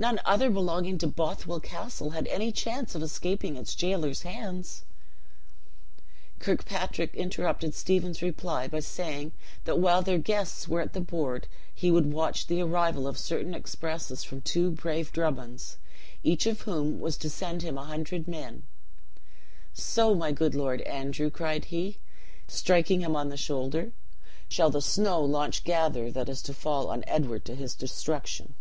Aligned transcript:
None 0.00 0.20
other 0.24 0.48
belonging 0.48 0.96
to 0.98 1.08
Bothwell 1.08 1.58
Castle 1.58 2.10
had 2.10 2.28
any 2.28 2.52
chance 2.52 2.94
of 2.94 3.02
escaping 3.02 3.56
its 3.56 3.74
jailer's 3.74 4.22
hands." 4.22 4.84
Kirkpatrick 6.38 7.12
interrupted 7.16 7.74
Stephen's 7.74 8.22
reply 8.22 8.68
by 8.68 8.78
saying 8.78 9.32
that 9.64 9.80
while 9.80 10.00
their 10.00 10.20
guests 10.20 10.68
were 10.68 10.80
at 10.80 10.92
the 10.92 11.00
board 11.00 11.48
he 11.74 11.90
would 11.90 12.12
watch 12.12 12.46
the 12.46 12.62
arrival 12.62 13.08
of 13.08 13.18
certain 13.18 13.54
expresses 13.54 14.22
from 14.22 14.40
two 14.40 14.70
brave 14.70 15.10
Drummonds, 15.10 15.78
each 16.22 16.46
of 16.46 16.60
whom 16.60 17.00
was 17.00 17.16
to 17.16 17.28
send 17.28 17.62
him 17.62 17.76
a 17.76 17.82
hundred 17.86 18.28
men: 18.28 18.62
"So, 19.72 20.14
my 20.14 20.30
good 20.30 20.54
Lord 20.54 20.80
Andrew," 20.82 21.28
cried 21.28 21.64
he, 21.64 21.98
striking 22.46 23.00
him 23.00 23.16
on 23.16 23.30
the 23.30 23.36
shoulder, 23.36 23.90
"shall 24.48 24.70
the 24.70 24.80
snow 24.80 25.20
launch 25.20 25.64
gather 25.64 26.08
that 26.12 26.28
is 26.28 26.40
to 26.42 26.54
fall 26.54 26.86
on 26.86 27.02
Edward 27.08 27.44
to 27.46 27.56
his 27.56 27.74
destruction." 27.74 28.54